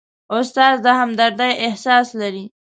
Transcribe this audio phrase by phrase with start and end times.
[0.37, 2.43] استاد د همدردۍ احساس لري.